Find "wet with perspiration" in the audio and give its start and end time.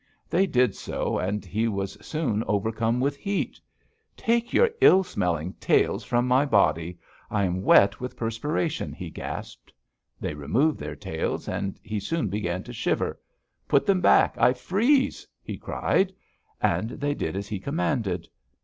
7.61-8.93